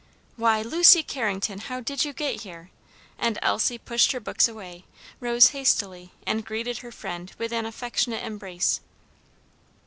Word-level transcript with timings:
"Why, 0.35 0.63
Lucy 0.63 1.03
Carrington! 1.03 1.59
how 1.59 1.79
did 1.79 2.03
you 2.05 2.11
get 2.11 2.41
here?" 2.41 2.71
and 3.19 3.37
Elsie 3.43 3.77
pushed 3.77 4.13
her 4.13 4.19
books 4.19 4.47
away, 4.47 4.83
rose 5.19 5.49
hastily 5.49 6.11
and 6.25 6.43
greeted 6.43 6.79
her 6.79 6.91
friend 6.91 7.31
with 7.37 7.53
an 7.53 7.67
affectionate 7.67 8.23
embrace. 8.25 8.79